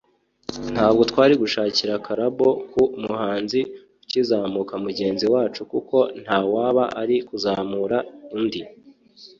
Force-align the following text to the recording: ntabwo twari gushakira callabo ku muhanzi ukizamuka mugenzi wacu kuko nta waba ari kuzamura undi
ntabwo 0.73 1.01
twari 1.11 1.33
gushakira 1.41 1.93
callabo 2.05 2.47
ku 2.71 2.83
muhanzi 3.03 3.59
ukizamuka 4.03 4.73
mugenzi 4.85 5.25
wacu 5.33 5.61
kuko 5.71 5.97
nta 6.23 6.39
waba 6.53 6.83
ari 7.01 7.15
kuzamura 7.27 7.97
undi 8.37 8.61